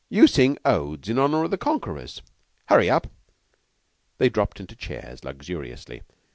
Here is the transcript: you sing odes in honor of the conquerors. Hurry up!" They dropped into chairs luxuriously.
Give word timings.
you 0.09 0.25
sing 0.25 0.57
odes 0.65 1.09
in 1.09 1.19
honor 1.19 1.43
of 1.43 1.51
the 1.51 1.59
conquerors. 1.59 2.23
Hurry 2.69 2.89
up!" 2.89 3.05
They 4.17 4.29
dropped 4.29 4.59
into 4.59 4.75
chairs 4.75 5.23
luxuriously. 5.23 6.01